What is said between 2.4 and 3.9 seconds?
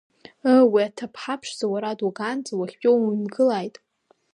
уахьтәоу уҩамгылааит!